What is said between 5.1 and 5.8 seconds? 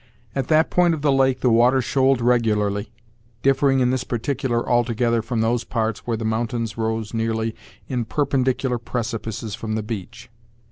from those